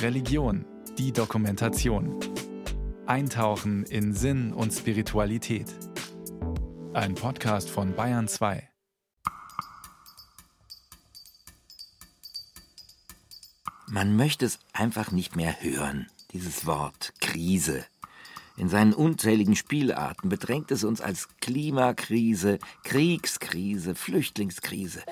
[0.00, 0.64] Religion,
[0.98, 2.18] die Dokumentation.
[3.06, 5.66] Eintauchen in Sinn und Spiritualität.
[6.92, 8.68] Ein Podcast von Bayern 2.
[13.88, 17.84] Man möchte es einfach nicht mehr hören, dieses Wort Krise.
[18.56, 25.02] In seinen unzähligen Spielarten bedrängt es uns als Klimakrise, Kriegskrise, Flüchtlingskrise,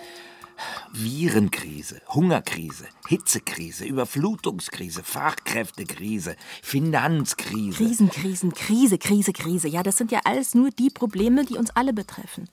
[0.92, 7.76] Virenkrise, Hungerkrise, Hitzekrise, Überflutungskrise, Fachkräftekrise, Finanzkrise.
[7.84, 9.68] Krisen, Krisen, Krise, Krise, Krise.
[9.68, 12.48] Ja, das sind ja alles nur die Probleme, die uns alle betreffen.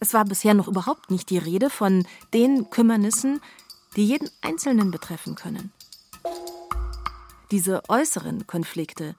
[0.00, 3.40] Es war bisher noch überhaupt nicht die Rede von den Kümmernissen,
[3.96, 5.72] die jeden Einzelnen betreffen können.
[7.50, 9.14] Diese äußeren Konflikte,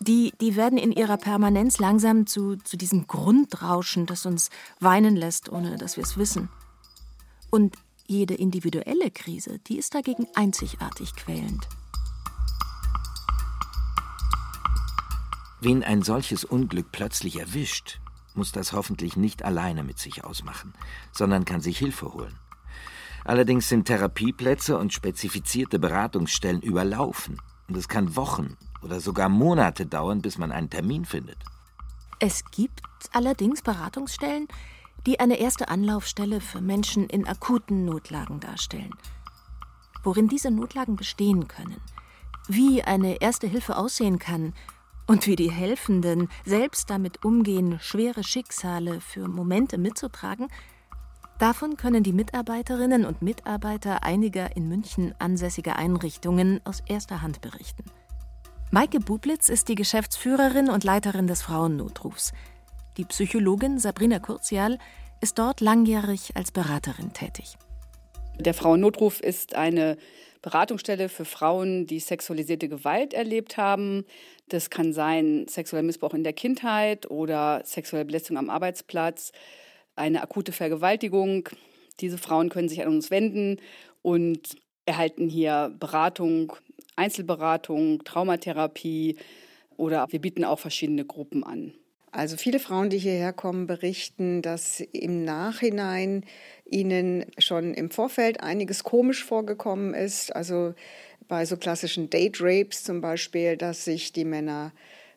[0.00, 5.50] die, die werden in ihrer Permanenz langsam zu, zu diesem Grundrauschen, das uns weinen lässt,
[5.50, 6.48] ohne dass wir es wissen.
[7.50, 11.68] Und jede individuelle Krise, die ist dagegen einzigartig quälend.
[15.60, 18.00] Wen ein solches Unglück plötzlich erwischt,
[18.34, 20.72] muss das hoffentlich nicht alleine mit sich ausmachen,
[21.12, 22.38] sondern kann sich Hilfe holen.
[23.24, 30.22] Allerdings sind Therapieplätze und spezifizierte Beratungsstellen überlaufen und es kann Wochen oder sogar Monate dauern,
[30.22, 31.38] bis man einen Termin findet.
[32.18, 32.80] Es gibt
[33.12, 34.48] allerdings Beratungsstellen,
[35.06, 38.94] die eine erste Anlaufstelle für Menschen in akuten Notlagen darstellen.
[40.02, 41.80] Worin diese Notlagen bestehen können,
[42.48, 44.54] wie eine erste Hilfe aussehen kann
[45.06, 50.48] und wie die Helfenden selbst damit umgehen, schwere Schicksale für Momente mitzutragen,
[51.38, 57.84] davon können die Mitarbeiterinnen und Mitarbeiter einiger in München ansässiger Einrichtungen aus erster Hand berichten.
[58.72, 62.32] Maike Bublitz ist die Geschäftsführerin und Leiterin des Frauennotrufs.
[63.00, 64.76] Die Psychologin Sabrina Kurzial
[65.22, 67.56] ist dort langjährig als Beraterin tätig.
[68.38, 69.96] Der Frauennotruf ist eine
[70.42, 74.04] Beratungsstelle für Frauen, die sexualisierte Gewalt erlebt haben.
[74.50, 79.32] Das kann sein sexueller Missbrauch in der Kindheit oder sexuelle Belästigung am Arbeitsplatz,
[79.96, 81.48] eine akute Vergewaltigung.
[82.00, 83.62] Diese Frauen können sich an uns wenden
[84.02, 86.52] und erhalten hier Beratung,
[86.96, 89.16] Einzelberatung, Traumatherapie
[89.78, 91.72] oder wir bieten auch verschiedene Gruppen an.
[92.12, 96.24] Also viele Frauen, die hierher kommen, berichten, dass im Nachhinein
[96.64, 100.34] ihnen schon im Vorfeld einiges komisch vorgekommen ist.
[100.34, 100.74] Also
[101.28, 104.72] bei so klassischen Date Rapes zum Beispiel, dass sich die Männer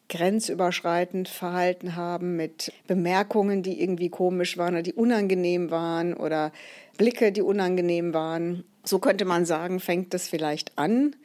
[0.10, 6.52] grenzüberschreitend verhalten haben mit Bemerkungen, die irgendwie komisch waren oder die unangenehm waren oder
[6.98, 8.64] Blicke, die unangenehm waren.
[8.84, 11.16] So könnte man sagen, fängt das vielleicht an.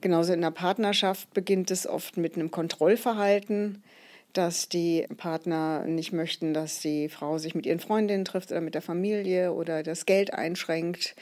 [0.00, 3.82] Genauso in der Partnerschaft beginnt es oft mit einem Kontrollverhalten,
[4.36, 8.74] dass die Partner nicht möchten, dass die Frau sich mit ihren Freundinnen trifft oder mit
[8.74, 11.14] der Familie oder das Geld einschränkt,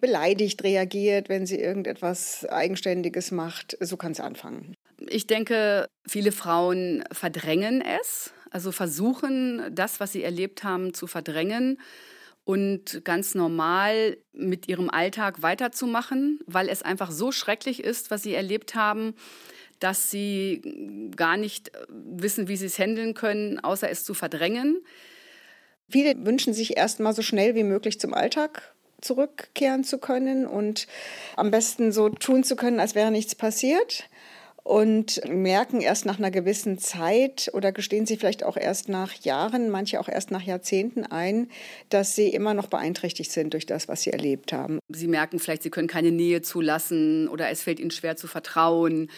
[0.00, 3.76] beleidigt reagiert, wenn sie irgendetwas Eigenständiges macht.
[3.80, 4.74] So kann es anfangen.
[5.08, 11.78] Ich denke, viele Frauen verdrängen es, also versuchen, das, was sie erlebt haben, zu verdrängen
[12.44, 18.34] und ganz normal mit ihrem Alltag weiterzumachen, weil es einfach so schrecklich ist, was sie
[18.34, 19.14] erlebt haben,
[19.80, 24.80] dass sie gar nicht wissen, wie sie es handeln können, außer es zu verdrängen.
[25.88, 30.86] Viele wünschen sich erst mal so schnell wie möglich zum Alltag zurückkehren zu können und
[31.36, 34.04] am besten so tun zu können, als wäre nichts passiert
[34.62, 39.70] und merken erst nach einer gewissen Zeit oder gestehen sie vielleicht auch erst nach Jahren,
[39.70, 41.48] manche auch erst nach Jahrzehnten ein,
[41.88, 44.78] dass sie immer noch beeinträchtigt sind durch das, was sie erlebt haben.
[44.88, 49.10] Sie merken vielleicht, sie können keine Nähe zulassen oder es fällt ihnen schwer zu vertrauen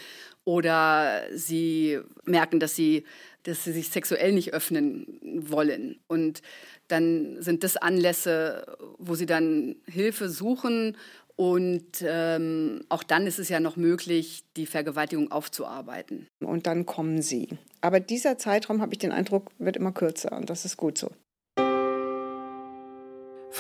[0.45, 3.05] oder sie merken, dass sie,
[3.45, 6.01] dass sie sich sexuell nicht öffnen wollen.
[6.09, 6.43] Und
[6.89, 10.97] dann sind das Anlässe, wo sie dann Hilfe suchen
[11.37, 16.29] und ähm, auch dann ist es ja noch möglich, die Vergewaltigung aufzuarbeiten.
[16.41, 17.49] Und dann kommen sie.
[17.81, 21.11] Aber dieser Zeitraum, habe ich den Eindruck, wird immer kürzer und das ist gut so.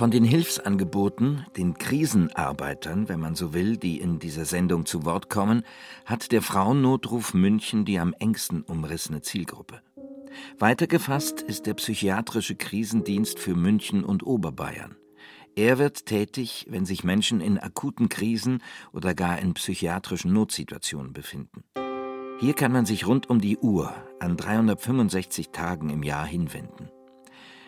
[0.02, 5.30] Von den Hilfsangeboten, den Krisenarbeitern, wenn man so will, die in dieser Sendung zu Wort
[5.30, 5.62] kommen,
[6.04, 9.80] hat der Frauennotruf München die am engsten umrissene Zielgruppe.
[10.58, 14.96] Weitergefasst ist der psychiatrische Krisendienst für München und Oberbayern.
[15.54, 18.60] Er wird tätig, wenn sich Menschen in akuten Krisen
[18.92, 21.62] oder gar in psychiatrischen Notsituationen befinden.
[22.40, 26.90] Hier kann man sich rund um die Uhr an 365 Tagen im Jahr hinwenden.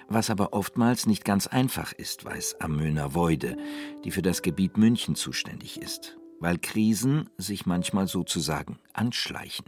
[0.08, 3.56] Was aber oftmals nicht ganz einfach ist, weiß Amöner Voide,
[4.04, 9.66] die für das Gebiet München zuständig ist, weil Krisen sich manchmal sozusagen anschleichen.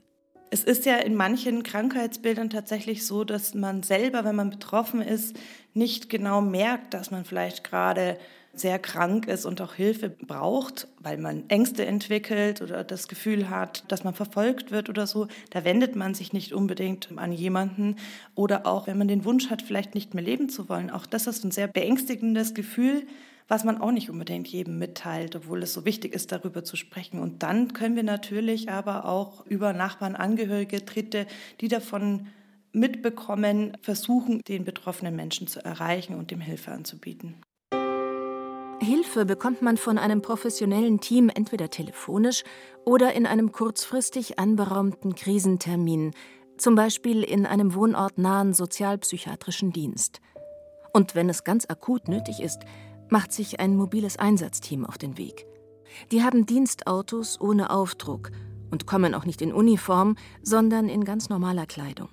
[0.51, 5.37] Es ist ja in manchen Krankheitsbildern tatsächlich so, dass man selber, wenn man betroffen ist,
[5.75, 8.19] nicht genau merkt, dass man vielleicht gerade
[8.61, 13.85] sehr krank ist und auch Hilfe braucht, weil man Ängste entwickelt oder das Gefühl hat,
[13.89, 17.97] dass man verfolgt wird oder so, da wendet man sich nicht unbedingt an jemanden.
[18.35, 20.91] Oder auch, wenn man den Wunsch hat, vielleicht nicht mehr leben zu wollen.
[20.91, 23.07] Auch das ist ein sehr beängstigendes Gefühl,
[23.49, 27.21] was man auch nicht unbedingt jedem mitteilt, obwohl es so wichtig ist, darüber zu sprechen.
[27.21, 31.27] Und dann können wir natürlich aber auch über Nachbarn, Angehörige, Dritte,
[31.61, 32.27] die davon
[32.73, 37.35] mitbekommen, versuchen, den betroffenen Menschen zu erreichen und ihm Hilfe anzubieten.
[38.81, 42.45] Hilfe bekommt man von einem professionellen Team entweder telefonisch
[42.85, 46.13] oder in einem kurzfristig anberaumten Krisentermin,
[46.59, 50.21] zum Beispiel in einem wohnortnahen sozialpsychiatrischen Dienst.
[50.93, 52.63] Und wenn es ganz akut nötig ist,
[53.09, 55.47] macht sich ein mobiles Einsatzteam auf den Weg.
[56.13, 58.31] Die haben Dienstautos ohne Aufdruck
[58.71, 62.09] und kommen auch nicht in Uniform, sondern in ganz normaler Kleidung.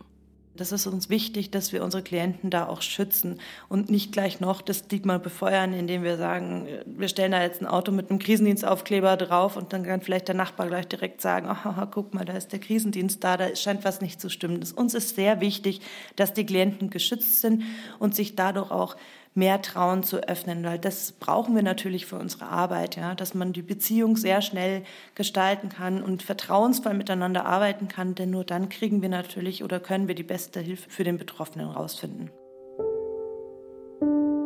[0.56, 3.40] Das ist uns wichtig, dass wir unsere Klienten da auch schützen
[3.70, 7.66] und nicht gleich noch das Stigma befeuern, indem wir sagen, wir stellen da jetzt ein
[7.66, 11.86] Auto mit einem Krisendienstaufkleber drauf und dann kann vielleicht der Nachbar gleich direkt sagen, oh,
[11.90, 14.60] guck mal, da ist der Krisendienst da, da scheint was nicht zu stimmen.
[14.60, 15.82] Das, uns ist sehr wichtig,
[16.16, 17.64] dass die Klienten geschützt sind
[17.98, 18.96] und sich dadurch auch
[19.36, 23.54] mehr trauen zu öffnen, weil das brauchen wir natürlich für unsere Arbeit, ja, dass man
[23.54, 24.84] die Beziehung sehr schnell
[25.16, 30.08] gestalten kann und vertrauensvoll miteinander arbeiten kann, denn nur dann kriegen wir natürlich oder können
[30.08, 32.30] wir die beste Hilfe für den Betroffenen rausfinden.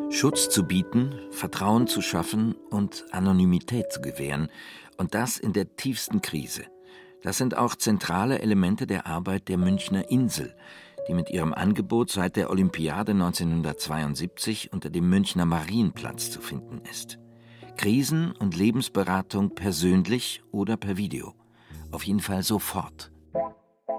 [0.10, 4.50] Schutz zu bieten, Vertrauen zu schaffen und Anonymität zu gewähren,
[4.98, 6.64] und das in der tiefsten Krise.
[7.22, 10.56] Das sind auch zentrale Elemente der Arbeit der Münchner Insel,
[11.08, 17.20] die mit ihrem Angebot seit der Olympiade 1972 unter dem Münchner Marienplatz zu finden ist.
[17.78, 21.34] Krisen- und Lebensberatung persönlich oder per Video.
[21.92, 23.12] Auf jeden Fall sofort.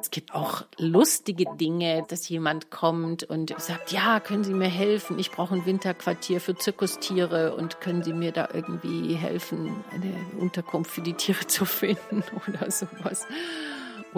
[0.00, 5.18] Es gibt auch lustige Dinge, dass jemand kommt und sagt, ja, können Sie mir helfen?
[5.18, 10.90] Ich brauche ein Winterquartier für Zirkustiere und können Sie mir da irgendwie helfen, eine Unterkunft
[10.90, 13.26] für die Tiere zu finden oder sowas.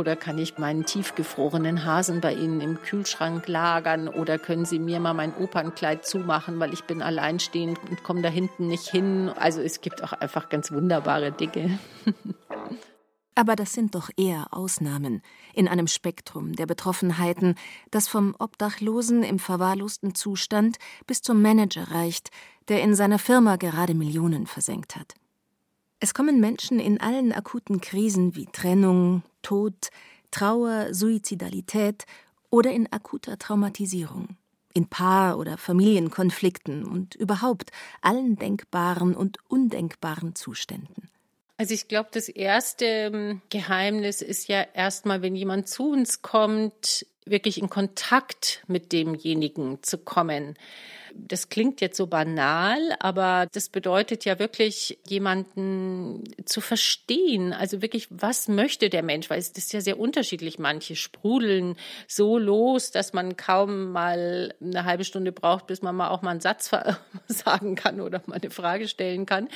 [0.01, 4.09] Oder kann ich meinen tiefgefrorenen Hasen bei Ihnen im Kühlschrank lagern?
[4.09, 8.31] Oder können Sie mir mal mein Opernkleid zumachen, weil ich bin alleinstehend und komme da
[8.31, 9.29] hinten nicht hin?
[9.29, 11.79] Also es gibt auch einfach ganz wunderbare Dinge.
[13.35, 15.21] Aber das sind doch eher Ausnahmen
[15.53, 17.57] in einem Spektrum der Betroffenheiten,
[17.91, 22.31] das vom Obdachlosen im verwahrlosten Zustand bis zum Manager reicht,
[22.69, 25.20] der in seiner Firma gerade Millionen versenkt hat.
[26.03, 29.91] Es kommen Menschen in allen akuten Krisen wie Trennung, Tod,
[30.31, 32.07] Trauer, Suizidalität
[32.49, 34.39] oder in akuter Traumatisierung,
[34.73, 37.71] in Paar- oder Familienkonflikten und überhaupt
[38.01, 41.10] allen denkbaren und undenkbaren Zuständen.
[41.61, 47.05] Also ich glaube, das erste ähm, Geheimnis ist ja erstmal, wenn jemand zu uns kommt,
[47.27, 50.55] wirklich in Kontakt mit demjenigen zu kommen.
[51.15, 57.53] Das klingt jetzt so banal, aber das bedeutet ja wirklich, jemanden zu verstehen.
[57.53, 59.29] Also wirklich, was möchte der Mensch?
[59.29, 60.59] Weil es ist ja sehr unterschiedlich.
[60.59, 61.77] Manche sprudeln
[62.09, 66.31] so los, dass man kaum mal eine halbe Stunde braucht, bis man mal auch mal
[66.31, 66.71] einen Satz
[67.27, 69.51] sagen kann oder mal eine Frage stellen kann.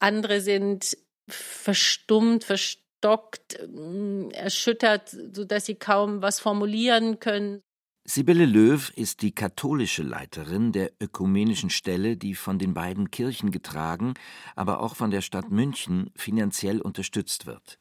[0.00, 0.98] Andere sind
[1.30, 7.62] verstummt, verstockt, mm, erschüttert, so dass sie kaum was formulieren können.
[8.04, 14.14] Sibylle Löw ist die katholische Leiterin der ökumenischen Stelle, die von den beiden Kirchen getragen,
[14.56, 17.78] aber auch von der Stadt München finanziell unterstützt wird.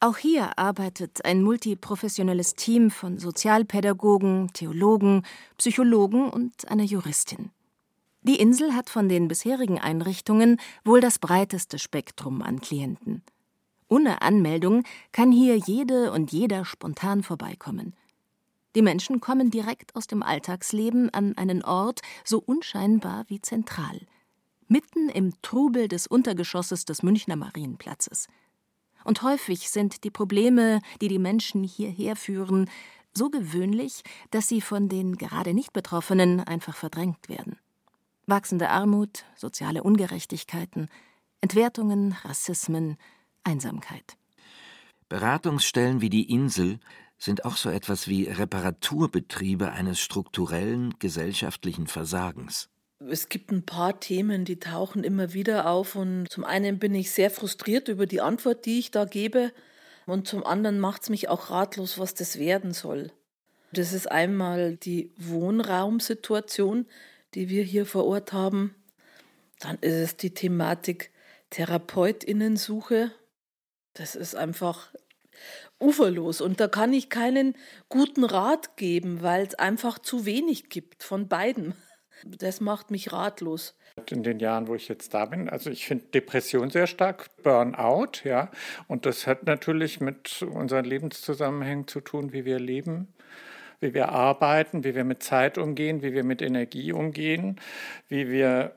[0.00, 5.22] Auch hier arbeitet ein multiprofessionelles Team von Sozialpädagogen, Theologen,
[5.58, 7.50] Psychologen und einer Juristin.
[8.22, 13.22] Die Insel hat von den bisherigen Einrichtungen wohl das breiteste Spektrum an Klienten.
[13.88, 17.94] Ohne Anmeldung kann hier jede und jeder spontan vorbeikommen.
[18.76, 24.00] Die Menschen kommen direkt aus dem Alltagsleben an einen Ort so unscheinbar wie zentral,
[24.68, 28.28] mitten im Trubel des Untergeschosses des Münchner Marienplatzes.
[29.02, 32.68] Und häufig sind die Probleme, die die Menschen hierher führen,
[33.12, 37.58] so gewöhnlich, dass sie von den gerade nicht Betroffenen einfach verdrängt werden.
[38.30, 40.88] Wachsende Armut, soziale Ungerechtigkeiten,
[41.40, 42.96] Entwertungen, Rassismen,
[43.44, 44.16] Einsamkeit.
[45.08, 46.78] Beratungsstellen wie die Insel
[47.18, 52.68] sind auch so etwas wie Reparaturbetriebe eines strukturellen gesellschaftlichen Versagens.
[53.08, 57.10] Es gibt ein paar Themen, die tauchen immer wieder auf und zum einen bin ich
[57.12, 59.52] sehr frustriert über die Antwort, die ich da gebe
[60.06, 63.10] und zum anderen macht es mich auch ratlos, was das werden soll.
[63.72, 66.86] Das ist einmal die Wohnraumsituation,
[67.34, 68.74] die wir hier vor Ort haben.
[69.60, 71.10] Dann ist es die Thematik
[71.50, 73.12] Therapeutinnensuche.
[73.94, 74.92] Das ist einfach
[75.78, 76.40] uferlos.
[76.40, 77.56] Und da kann ich keinen
[77.88, 81.74] guten Rat geben, weil es einfach zu wenig gibt von beiden.
[82.24, 83.76] Das macht mich ratlos.
[84.10, 85.48] in den Jahren, wo ich jetzt da bin.
[85.48, 88.50] Also ich finde Depression sehr stark, Burnout, ja.
[88.88, 93.08] Und das hat natürlich mit unseren Lebenszusammenhängen zu tun, wie wir leben,
[93.80, 97.60] wie wir arbeiten, wie wir mit Zeit umgehen, wie wir mit Energie umgehen,
[98.08, 98.72] wie wir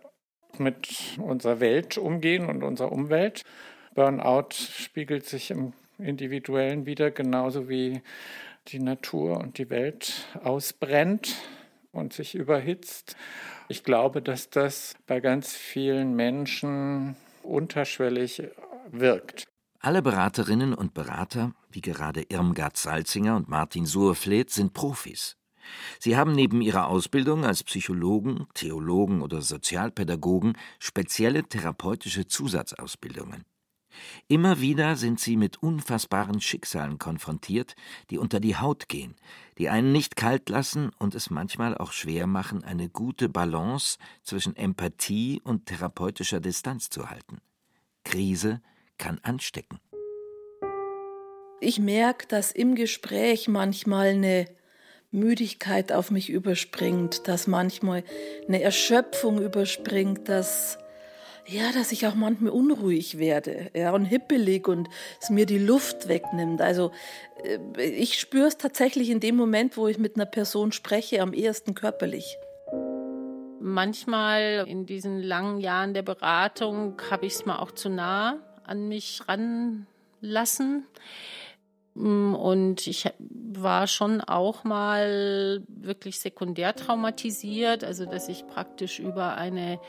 [0.57, 3.43] mit unserer Welt umgehen und unserer Umwelt.
[3.95, 8.01] Burnout spiegelt sich im Individuellen wieder, genauso wie
[8.69, 11.35] die Natur und die Welt ausbrennt
[11.91, 13.15] und sich überhitzt.
[13.67, 18.43] Ich glaube, dass das bei ganz vielen Menschen unterschwellig
[18.91, 19.52] wirkt.
[19.85, 25.35] Alle Beraterinnen und Berater, wie gerade Irmgard Salzinger und Martin Suhrfleet, sind Profis.
[25.99, 33.43] Sie haben neben ihrer Ausbildung als Psychologen, Theologen oder Sozialpädagogen spezielle therapeutische Zusatzausbildungen.
[34.29, 37.75] Immer wieder sind sie mit unfassbaren Schicksalen konfrontiert,
[38.09, 39.17] die unter die Haut gehen,
[39.57, 44.55] die einen nicht kalt lassen und es manchmal auch schwer machen, eine gute Balance zwischen
[44.55, 47.41] Empathie und therapeutischer Distanz zu halten.
[48.05, 48.61] Krise
[48.97, 49.79] kann anstecken.
[51.59, 54.47] Ich merke, dass im Gespräch manchmal eine
[55.11, 58.03] Müdigkeit auf mich überspringt, dass manchmal
[58.47, 60.77] eine Erschöpfung überspringt, dass
[61.45, 64.89] ja, dass ich auch manchmal unruhig werde, ja, und hippelig und
[65.21, 66.61] es mir die Luft wegnimmt.
[66.61, 66.91] Also
[67.43, 71.33] äh, ich spüre es tatsächlich in dem Moment, wo ich mit einer Person spreche, am
[71.33, 72.37] ehesten körperlich.
[73.59, 78.87] Manchmal in diesen langen Jahren der Beratung habe ich es mal auch zu nah an
[78.87, 80.85] mich ranlassen.
[81.95, 89.35] Mm, und ich war schon auch mal wirklich sekundär traumatisiert, also dass ich praktisch über
[89.35, 89.79] eine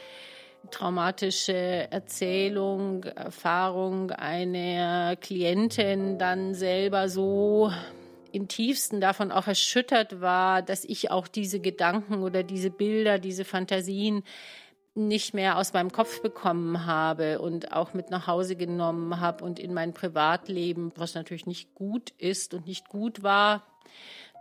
[0.70, 7.70] traumatische Erzählung, Erfahrung einer Klientin dann selber so
[8.32, 13.44] im tiefsten davon auch erschüttert war, dass ich auch diese Gedanken oder diese Bilder, diese
[13.44, 14.24] Fantasien
[14.94, 19.58] nicht mehr aus meinem Kopf bekommen habe und auch mit nach Hause genommen habe und
[19.58, 23.66] in mein Privatleben, was natürlich nicht gut ist und nicht gut war.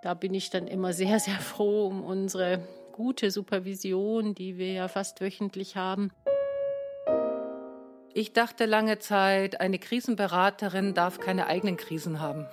[0.03, 4.87] Da bin ich dann immer sehr, sehr froh um unsere gute Supervision, die wir ja
[4.87, 6.11] fast wöchentlich haben.
[8.13, 12.45] Ich dachte lange Zeit, eine Krisenberaterin darf keine eigenen Krisen haben.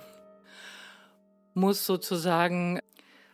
[1.53, 2.79] Muss sozusagen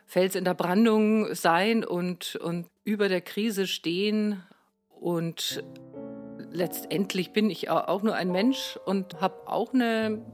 [0.05, 4.43] Fels in der Brandung sein und, und über der Krise stehen.
[4.99, 5.63] Und
[6.51, 10.25] letztendlich bin ich auch nur ein Mensch und habe auch eine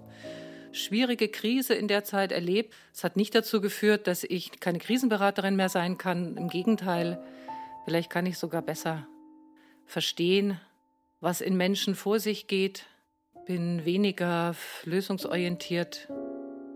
[0.72, 2.74] schwierige Krise in der Zeit erlebt.
[2.94, 6.36] Es hat nicht dazu geführt, dass ich keine Krisenberaterin mehr sein kann.
[6.38, 7.24] Im Gegenteil,
[7.86, 9.08] vielleicht kann ich sogar besser
[9.86, 10.60] verstehen,
[11.20, 12.86] was in Menschen vor sich geht,
[13.46, 16.10] bin weniger lösungsorientiert,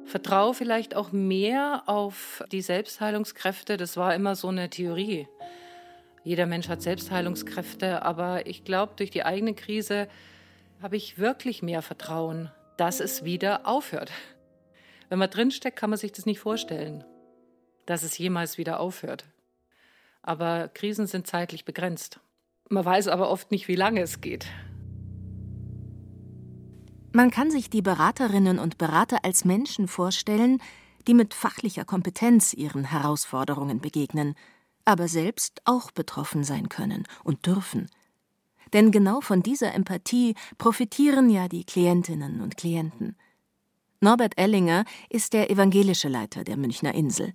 [0.05, 3.77] vertraue vielleicht auch mehr auf die Selbstheilungskräfte.
[3.77, 5.27] Das war immer so eine Theorie.
[6.27, 10.09] Jeder Mensch hat Selbstheilungskräfte, aber ich glaube, durch die eigene Krise
[10.81, 14.11] habe ich wirklich mehr Vertrauen dass es wieder aufhört.
[15.09, 17.03] Wenn man drinsteckt, kann man sich das nicht vorstellen,
[17.85, 19.25] dass es jemals wieder aufhört.
[20.21, 22.19] Aber Krisen sind zeitlich begrenzt.
[22.69, 24.45] Man weiß aber oft nicht, wie lange es geht.
[27.13, 30.61] Man kann sich die Beraterinnen und Berater als Menschen vorstellen,
[31.07, 34.35] die mit fachlicher Kompetenz ihren Herausforderungen begegnen,
[34.87, 37.89] aber selbst auch betroffen sein können und dürfen.
[38.71, 43.17] Denn genau von dieser Empathie profitieren ja die Klientinnen und Klienten.
[43.99, 47.33] Norbert Ellinger ist der evangelische Leiter der Münchner Insel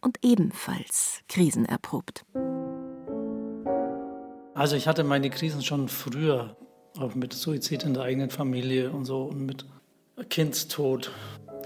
[0.00, 2.24] und ebenfalls krisenerprobt.
[4.54, 6.56] Also ich hatte meine Krisen schon früher,
[6.98, 9.64] auch mit Suizid in der eigenen Familie und so und mit
[10.28, 11.12] Kindstod.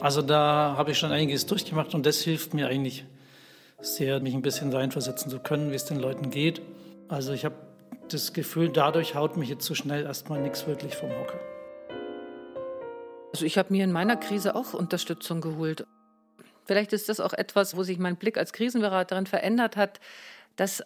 [0.01, 3.07] Also da habe ich schon einiges durchgemacht und das hilft mir eigentlich
[3.85, 6.63] sehr, mich ein bisschen reinversetzen zu können, wie es den Leuten geht.
[7.09, 7.55] Also ich habe
[8.09, 11.39] das Gefühl, dadurch haut mich jetzt so schnell erstmal nichts wirklich vom Hocker.
[13.33, 15.87] Also ich habe mir in meiner Krise auch Unterstützung geholt.
[16.65, 20.01] Vielleicht ist das auch etwas, wo sich mein Blick als Krisenberaterin verändert hat,
[20.57, 20.83] dass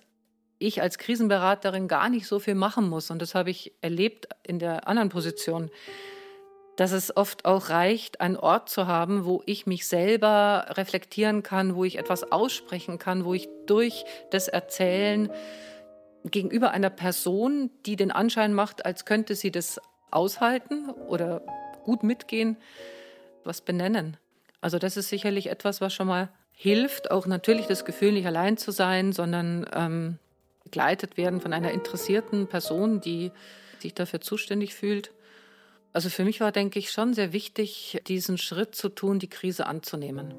[0.59, 3.11] ich als Krisenberaterin gar nicht so viel machen muss.
[3.11, 5.71] Und das habe ich erlebt in der anderen Position,
[6.79, 11.75] dass es oft auch reicht, einen Ort zu haben, wo ich mich selber reflektieren kann,
[11.75, 15.29] wo ich etwas aussprechen kann, wo ich durch das Erzählen
[16.25, 19.81] gegenüber einer Person, die den Anschein macht, als könnte sie das
[20.13, 21.43] aushalten oder
[21.83, 22.57] gut mitgehen,
[23.43, 24.17] was benennen.
[24.61, 28.57] Also das ist sicherlich etwas, was schon mal hilft, auch natürlich das Gefühl, nicht allein
[28.57, 30.19] zu sein, sondern ähm,
[30.63, 33.33] begleitet werden von einer interessierten Person, die
[33.81, 35.11] sich dafür zuständig fühlt.
[35.93, 39.67] Also für mich war, denke ich, schon sehr wichtig, diesen Schritt zu tun, die Krise
[39.67, 40.35] anzunehmen.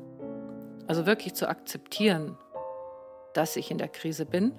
[0.88, 2.38] Also wirklich zu akzeptieren,
[3.34, 4.54] dass ich in der Krise bin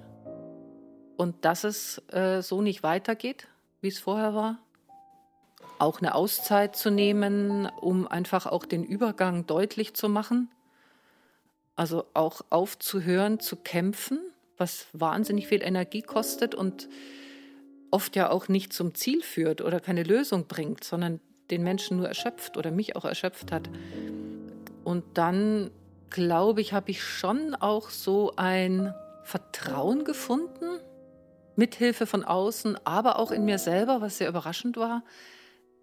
[1.17, 3.47] und dass es äh, so nicht weitergeht,
[3.81, 4.59] wie es vorher war.
[5.79, 10.49] Auch eine Auszeit zu nehmen, um einfach auch den Übergang deutlich zu machen.
[11.75, 14.19] Also auch aufzuhören, zu kämpfen,
[14.57, 16.87] was wahnsinnig viel Energie kostet und
[17.91, 21.19] oft ja auch nicht zum Ziel führt oder keine Lösung bringt, sondern
[21.51, 23.69] den Menschen nur erschöpft oder mich auch erschöpft hat.
[24.83, 25.69] Und dann,
[26.09, 28.93] glaube ich, habe ich schon auch so ein
[29.23, 30.79] Vertrauen gefunden,
[31.55, 35.03] mithilfe von außen, aber auch in mir selber, was sehr überraschend war,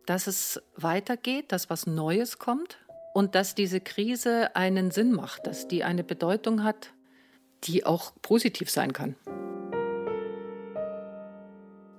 [0.06, 2.78] dass es weitergeht, dass was Neues kommt
[3.14, 6.90] und dass diese Krise einen Sinn macht, dass die eine Bedeutung hat,
[7.64, 9.16] die auch positiv sein kann.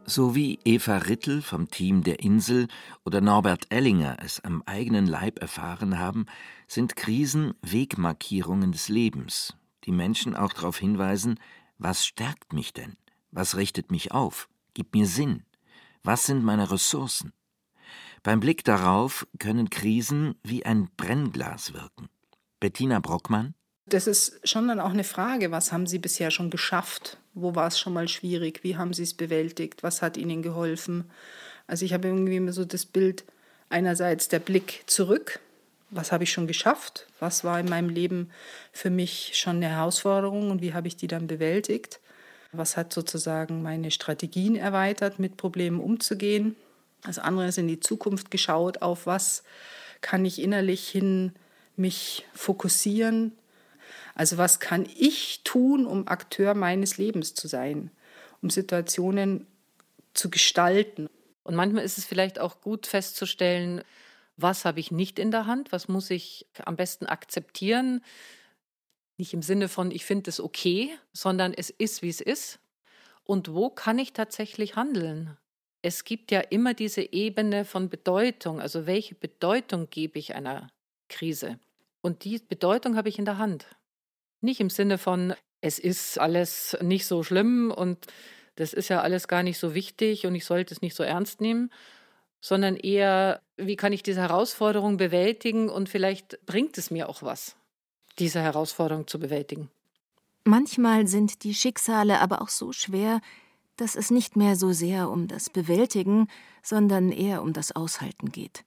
[0.10, 2.68] So wie Eva Rittel vom Team der Insel
[3.06, 6.26] oder Norbert Ellinger es am eigenen Leib erfahren haben,
[6.66, 11.40] sind Krisen Wegmarkierungen des Lebens, die Menschen auch darauf hinweisen,
[11.78, 12.98] was stärkt mich denn?
[13.30, 14.50] Was richtet mich auf?
[14.74, 15.44] Gibt mir Sinn?
[16.02, 17.32] Was sind meine Ressourcen?
[18.24, 22.10] Beim Blick darauf können Krisen wie ein Brennglas wirken.
[22.60, 23.54] Bettina Brockmann
[23.94, 27.18] das ist schon dann auch eine Frage, was haben Sie bisher schon geschafft?
[27.34, 28.64] Wo war es schon mal schwierig?
[28.64, 29.84] Wie haben Sie es bewältigt?
[29.84, 31.10] Was hat Ihnen geholfen?
[31.68, 33.24] Also ich habe irgendwie immer so das Bild,
[33.70, 35.40] einerseits der Blick zurück,
[35.92, 37.08] was habe ich schon geschafft?
[37.20, 38.30] Was war in meinem Leben
[38.72, 42.00] für mich schon eine Herausforderung und wie habe ich die dann bewältigt?
[42.52, 46.56] Was hat sozusagen meine Strategien erweitert, mit Problemen umzugehen?
[47.04, 49.44] Das andere ist in die Zukunft geschaut, auf was
[50.02, 51.34] kann ich innerlich hin
[51.76, 53.32] mich fokussieren,
[54.20, 57.90] also was kann ich tun, um Akteur meines Lebens zu sein,
[58.42, 59.48] um Situationen
[60.14, 61.08] zu gestalten.
[61.44, 63.82] Und manchmal ist es vielleicht auch gut festzustellen,
[64.36, 68.04] was habe ich nicht in der Hand, was muss ich am besten akzeptieren.
[69.16, 72.60] Nicht im Sinne von, ich finde es okay, sondern es ist, wie es ist.
[73.24, 75.38] Und wo kann ich tatsächlich handeln?
[75.82, 78.60] Es gibt ja immer diese Ebene von Bedeutung.
[78.60, 80.68] Also welche Bedeutung gebe ich einer
[81.08, 81.58] Krise?
[82.02, 83.66] Und die Bedeutung habe ich in der Hand.
[84.42, 88.08] Nicht im Sinne von, es ist alles nicht so schlimm und
[88.56, 91.42] das ist ja alles gar nicht so wichtig und ich sollte es nicht so ernst
[91.42, 91.72] nehmen,
[92.42, 97.56] sondern eher, wie kann ich diese Herausforderung bewältigen und vielleicht bringt es mir auch was,
[98.18, 99.70] diese Herausforderung zu bewältigen.
[100.46, 103.22] Manchmal sind die Schicksale aber auch so schwer,
[103.76, 106.28] dass es nicht mehr so sehr um das Bewältigen,
[106.64, 108.64] sondern eher um das Aushalten geht.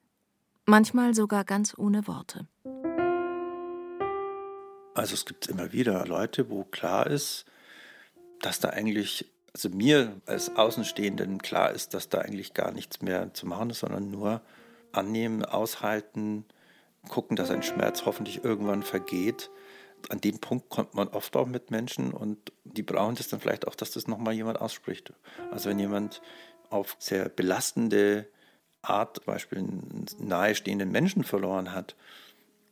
[0.65, 2.47] Manchmal sogar ganz ohne Worte.
[4.95, 7.47] Also es gibt immer wieder Leute, wo klar ist,
[8.41, 13.33] dass da eigentlich, also mir als Außenstehenden klar ist, dass da eigentlich gar nichts mehr
[13.33, 14.43] zu machen ist, sondern nur
[14.93, 16.45] annehmen, aushalten,
[17.09, 19.51] gucken, dass ein Schmerz hoffentlich irgendwann vergeht.
[20.09, 23.67] An dem Punkt kommt man oft auch mit Menschen und die brauchen das dann vielleicht
[23.67, 25.13] auch, dass das nochmal jemand ausspricht.
[25.51, 26.21] Also wenn jemand
[26.71, 28.29] auf sehr belastende
[28.83, 31.95] Art, zum Beispiel einen nahestehenden Menschen verloren hat,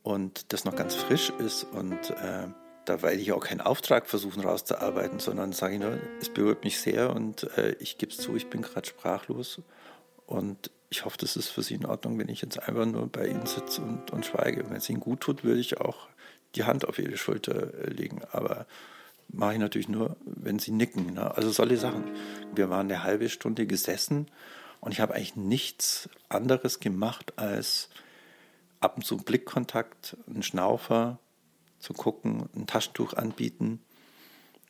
[0.03, 2.47] und das noch ganz frisch ist und äh,
[2.85, 6.79] da werde ich auch keinen Auftrag versuchen rauszuarbeiten, sondern sage ich nur, es berührt mich
[6.79, 9.61] sehr und äh, ich gebe es zu, ich bin gerade sprachlos
[10.25, 13.27] und ich hoffe, das ist für Sie in Ordnung, wenn ich jetzt einfach nur bei
[13.27, 14.69] Ihnen sitze und, und schweige.
[14.69, 16.09] Wenn es Ihnen gut tut, würde ich auch
[16.55, 18.65] die Hand auf Ihre Schulter äh, legen, aber
[19.29, 21.13] mache ich natürlich nur, wenn Sie nicken.
[21.13, 21.35] Ne?
[21.35, 22.03] Also solche Sachen.
[22.53, 24.27] Wir waren eine halbe Stunde gesessen
[24.81, 27.89] und ich habe eigentlich nichts anderes gemacht als
[28.81, 31.19] ab und zu Blickkontakt, einen Schnaufer
[31.79, 33.81] zu gucken, ein Taschentuch anbieten.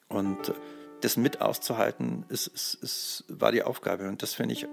[0.08, 0.54] Und
[1.02, 4.08] das mit auszuhalten, ist, ist, ist, war die Aufgabe.
[4.08, 4.67] Und das finde ich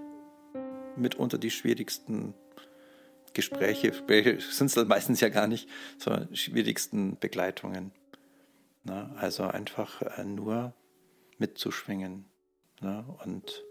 [0.96, 2.34] mitunter die schwierigsten
[3.32, 3.92] Gespräche.
[4.50, 7.92] Sind es meistens ja gar nicht, sondern schwierigsten Begleitungen.
[8.84, 10.74] Na, also einfach äh, nur
[11.38, 12.26] mitzuschwingen.
[12.80, 13.64] Na, und,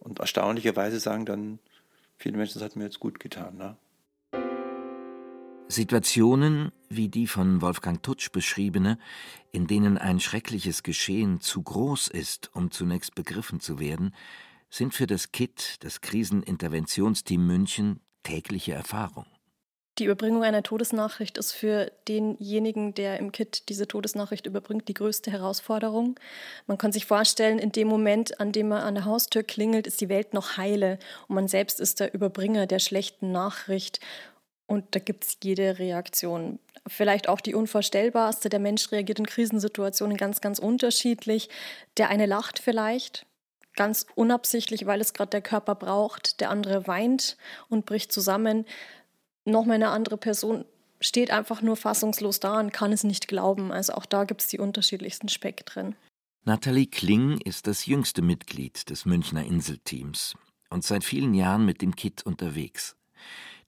[0.00, 1.58] und erstaunlicherweise sagen dann
[2.16, 3.54] viele Menschen, das hat mir jetzt gut getan.
[3.58, 3.76] Na?
[5.68, 8.98] Situationen wie die von Wolfgang Tutsch beschriebene,
[9.50, 14.14] in denen ein schreckliches Geschehen zu groß ist, um zunächst begriffen zu werden,
[14.70, 19.26] sind für das KIT, das Kriseninterventionsteam München, tägliche Erfahrung.
[19.98, 25.30] Die Überbringung einer Todesnachricht ist für denjenigen, der im KIT diese Todesnachricht überbringt, die größte
[25.30, 26.18] Herausforderung.
[26.66, 30.00] Man kann sich vorstellen, in dem Moment, an dem man an der Haustür klingelt, ist
[30.00, 30.98] die Welt noch heile
[31.28, 34.00] und man selbst ist der Überbringer der schlechten Nachricht.
[34.66, 36.58] Und da gibt es jede Reaktion.
[36.86, 38.48] Vielleicht auch die unvorstellbarste.
[38.48, 41.48] Der Mensch reagiert in Krisensituationen ganz, ganz unterschiedlich.
[41.96, 43.26] Der eine lacht vielleicht,
[43.76, 46.40] ganz unabsichtlich, weil es gerade der Körper braucht.
[46.40, 47.36] Der andere weint
[47.68, 48.64] und bricht zusammen.
[49.44, 50.64] Nochmal eine andere Person
[51.00, 53.70] steht einfach nur fassungslos da und kann es nicht glauben.
[53.70, 55.94] Also auch da gibt es die unterschiedlichsten Spektren.
[56.44, 60.34] Nathalie Kling ist das jüngste Mitglied des Münchner Inselteams
[60.70, 62.96] und seit vielen Jahren mit dem KIT unterwegs.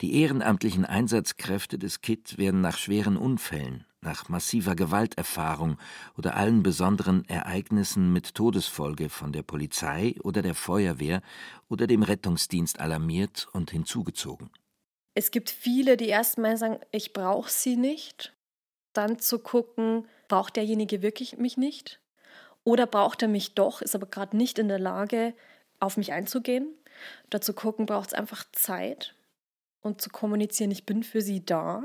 [0.02, 5.78] Die ehrenamtlichen Einsatzkräfte des KIT werden nach schweren Unfällen, nach massiver Gewalterfahrung
[6.18, 11.22] oder allen besonderen Ereignissen mit Todesfolge von der Polizei oder der Feuerwehr
[11.70, 14.50] oder dem Rettungsdienst alarmiert und hinzugezogen.
[15.14, 18.34] Es gibt viele, die erstmal sagen, ich brauche sie nicht.
[18.92, 22.00] Dann zu gucken, braucht derjenige wirklich mich nicht?
[22.64, 25.32] Oder braucht er mich doch, ist aber gerade nicht in der Lage,
[25.80, 26.74] auf mich einzugehen?
[27.30, 29.15] Dazu gucken, braucht es einfach Zeit
[29.86, 31.84] und zu kommunizieren, ich bin für sie da.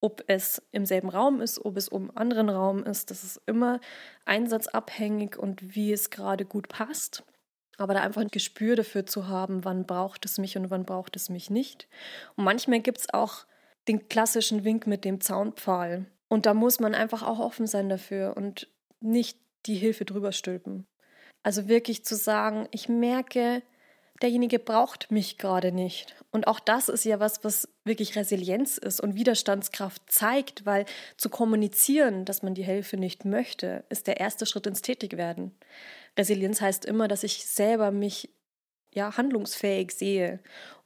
[0.00, 3.40] Ob es im selben Raum ist, ob es um einen anderen Raum ist, das ist
[3.46, 3.80] immer
[4.26, 7.24] einsatzabhängig und wie es gerade gut passt.
[7.78, 11.16] Aber da einfach ein Gespür dafür zu haben, wann braucht es mich und wann braucht
[11.16, 11.88] es mich nicht.
[12.36, 13.46] Und manchmal gibt es auch
[13.88, 16.06] den klassischen Wink mit dem Zaunpfahl.
[16.28, 18.68] Und da muss man einfach auch offen sein dafür und
[19.00, 20.86] nicht die Hilfe drüber stülpen.
[21.42, 23.62] Also wirklich zu sagen, ich merke,
[24.22, 26.14] derjenige braucht mich gerade nicht.
[26.30, 30.84] Und auch das ist ja was, was wirklich Resilienz ist und Widerstandskraft zeigt, weil
[31.16, 35.52] zu kommunizieren, dass man die Hilfe nicht möchte, ist der erste Schritt ins Tätigwerden.
[36.16, 38.30] Resilienz heißt immer, dass ich selber mich
[38.92, 40.40] ja handlungsfähig sehe.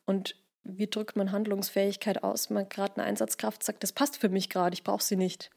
[0.07, 2.51] Und wie drückt man Handlungsfähigkeit aus?
[2.51, 5.51] Man gerade eine Einsatzkraft sagt, das passt für mich gerade, ich brauche sie nicht.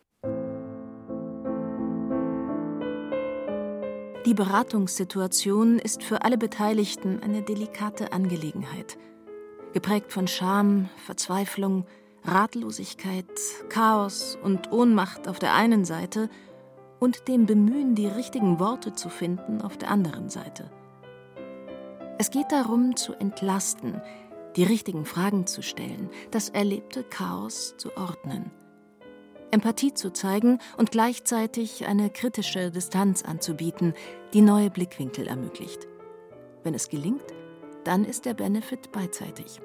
[4.31, 8.97] Die Beratungssituation ist für alle Beteiligten eine delikate Angelegenheit.
[9.73, 11.85] Geprägt von Scham, Verzweiflung,
[12.23, 13.25] Ratlosigkeit,
[13.67, 16.29] Chaos und Ohnmacht auf der einen Seite
[17.01, 20.71] und dem Bemühen, die richtigen Worte zu finden auf der anderen Seite.
[22.17, 24.01] Es geht darum, zu entlasten,
[24.55, 28.49] die richtigen Fragen zu stellen, das erlebte Chaos zu ordnen.
[29.51, 33.93] Empathie zu zeigen und gleichzeitig eine kritische Distanz anzubieten,
[34.33, 35.87] die neue Blickwinkel ermöglicht.
[36.63, 37.25] Wenn es gelingt,
[37.83, 39.59] dann ist der Benefit beidseitig.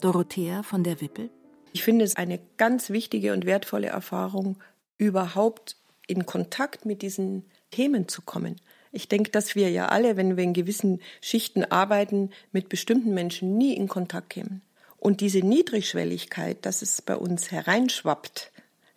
[0.00, 1.30] Dorothea von der Wippel.
[1.72, 4.58] Ich finde es eine ganz wichtige und wertvolle Erfahrung,
[4.98, 8.56] überhaupt in Kontakt mit diesen Themen zu kommen.
[8.92, 13.56] Ich denke, dass wir ja alle, wenn wir in gewissen Schichten arbeiten, mit bestimmten Menschen
[13.56, 14.60] nie in Kontakt kämen.
[14.98, 18.51] Und diese Niedrigschwelligkeit, dass es bei uns hereinschwappt,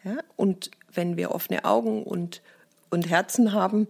[0.06, 0.18] ja?
[0.36, 2.42] Und wenn wir offene Augen und,
[2.90, 3.88] und Herzen haben,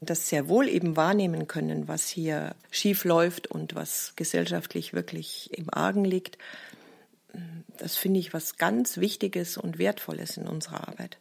[0.00, 5.72] das sehr wohl eben wahrnehmen können, was hier schief läuft und was gesellschaftlich wirklich im
[5.72, 6.38] Argen liegt,
[7.78, 11.18] das finde ich was ganz Wichtiges und Wertvolles in unserer Arbeit.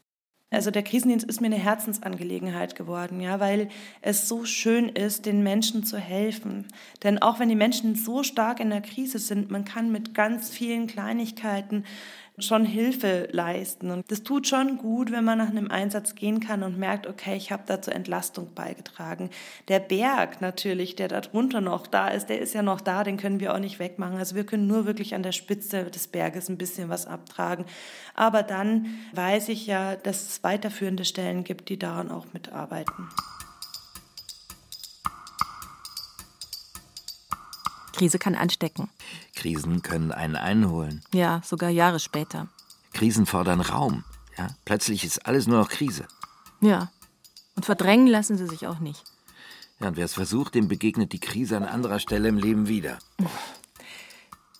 [0.49, 3.67] Also der Krisendienst ist mir eine Herzensangelegenheit geworden, ja, weil
[4.01, 6.67] es so schön ist, den Menschen zu helfen.
[7.03, 10.49] Denn auch wenn die Menschen so stark in der Krise sind, man kann mit ganz
[10.49, 11.83] vielen Kleinigkeiten
[12.39, 13.89] schon Hilfe leisten.
[13.89, 17.35] Und das tut schon gut, wenn man nach einem Einsatz gehen kann und merkt, okay,
[17.35, 19.31] ich habe da zur Entlastung beigetragen.
[19.69, 23.17] Der Berg natürlich, der da drunter noch da ist, der ist ja noch da, den
[23.17, 24.17] können wir auch nicht wegmachen.
[24.17, 27.65] Also wir können nur wirklich an der Spitze des Berges ein bisschen was abtragen.
[28.13, 33.09] Aber dann weiß ich ja, dass es weiterführende Stellen gibt, die daran auch mitarbeiten.
[37.93, 38.89] Krise kann anstecken.
[39.37, 41.03] Krisen können einen einholen.
[41.13, 42.47] Ja, sogar Jahre später.
[42.93, 44.03] Krisen fordern Raum.
[44.35, 46.07] Ja, plötzlich ist alles nur noch Krise.
[46.59, 46.91] Ja.
[47.55, 49.03] Und verdrängen lassen sie sich auch nicht.
[49.79, 52.97] Ja, und wer es versucht, dem begegnet die Krise an anderer Stelle im Leben wieder.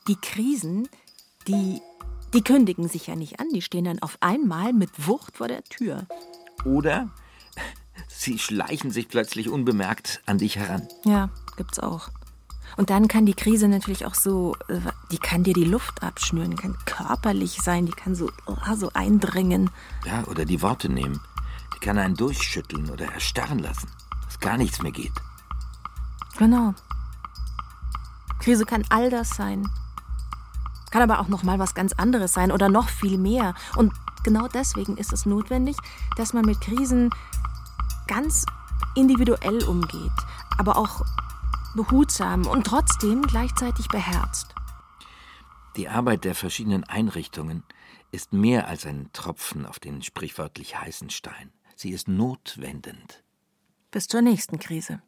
[0.08, 0.88] Die Krisen,
[1.48, 1.82] die,
[2.36, 3.50] die kündigen sich ja nicht an.
[3.50, 6.06] Die stehen dann auf einmal mit Wucht vor der Tür.
[6.66, 7.10] Oder
[8.08, 10.88] sie schleichen sich plötzlich unbemerkt an dich heran.
[11.04, 12.10] Ja, gibt's auch.
[12.78, 14.80] Und dann kann die Krise natürlich auch so, äh,
[15.12, 18.92] die kann dir die Luft abschnüren, die kann körperlich sein, die kann so, oh, so
[18.94, 19.72] eindringen.
[20.06, 21.20] Ja, oder die Worte nehmen.
[21.76, 23.90] Die kann einen durchschütteln oder erstarren lassen,
[24.26, 25.14] dass gar nichts mehr geht.
[26.38, 26.76] Genau.
[28.40, 29.68] Krise kann all das sein.
[30.92, 33.56] Kann aber auch noch mal was ganz anderes sein oder noch viel mehr.
[33.76, 33.92] Und
[34.24, 35.78] genau deswegen ist es notwendig,
[36.16, 37.10] dass man mit Krisen
[38.08, 38.46] ganz
[38.96, 40.12] individuell umgeht,
[40.58, 41.04] aber auch
[41.76, 44.56] behutsam und trotzdem gleichzeitig beherzt.
[45.76, 47.64] Die Arbeit der verschiedenen Einrichtungen
[48.12, 51.52] ist mehr als ein Tropfen auf den sprichwörtlich heißen Stein.
[51.76, 53.24] Sie ist notwendend.
[53.92, 55.02] Bis zur nächsten Krise.